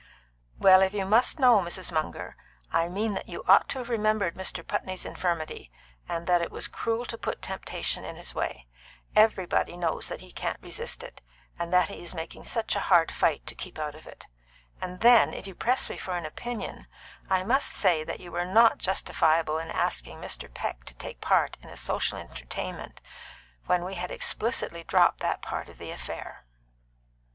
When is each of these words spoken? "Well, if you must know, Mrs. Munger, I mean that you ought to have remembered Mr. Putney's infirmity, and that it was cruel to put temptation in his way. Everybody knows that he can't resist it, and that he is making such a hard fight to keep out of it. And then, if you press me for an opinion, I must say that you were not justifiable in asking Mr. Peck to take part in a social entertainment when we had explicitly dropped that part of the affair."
"Well, 0.57 0.81
if 0.81 0.95
you 0.95 1.05
must 1.05 1.37
know, 1.37 1.59
Mrs. 1.59 1.91
Munger, 1.91 2.35
I 2.73 2.89
mean 2.89 3.13
that 3.13 3.29
you 3.29 3.43
ought 3.47 3.69
to 3.69 3.77
have 3.77 3.87
remembered 3.89 4.33
Mr. 4.33 4.65
Putney's 4.65 5.05
infirmity, 5.05 5.71
and 6.09 6.25
that 6.25 6.41
it 6.41 6.49
was 6.49 6.67
cruel 6.67 7.05
to 7.05 7.19
put 7.19 7.43
temptation 7.43 8.03
in 8.03 8.15
his 8.15 8.33
way. 8.33 8.65
Everybody 9.15 9.77
knows 9.77 10.07
that 10.07 10.21
he 10.21 10.31
can't 10.31 10.57
resist 10.59 11.03
it, 11.03 11.21
and 11.59 11.71
that 11.71 11.89
he 11.89 12.01
is 12.01 12.15
making 12.15 12.45
such 12.45 12.75
a 12.75 12.79
hard 12.89 13.11
fight 13.11 13.45
to 13.45 13.53
keep 13.53 13.77
out 13.77 13.93
of 13.93 14.07
it. 14.07 14.25
And 14.81 15.01
then, 15.01 15.35
if 15.35 15.45
you 15.45 15.53
press 15.53 15.87
me 15.87 15.97
for 15.97 16.17
an 16.17 16.25
opinion, 16.25 16.87
I 17.29 17.43
must 17.43 17.69
say 17.71 18.03
that 18.03 18.19
you 18.19 18.31
were 18.31 18.43
not 18.43 18.79
justifiable 18.79 19.59
in 19.59 19.69
asking 19.69 20.19
Mr. 20.19 20.51
Peck 20.51 20.83
to 20.85 20.95
take 20.95 21.21
part 21.21 21.57
in 21.61 21.69
a 21.69 21.77
social 21.77 22.17
entertainment 22.17 23.01
when 23.67 23.85
we 23.85 23.93
had 23.93 24.09
explicitly 24.09 24.83
dropped 24.83 25.19
that 25.19 25.43
part 25.43 25.69
of 25.69 25.77
the 25.77 25.91
affair." 25.91 26.43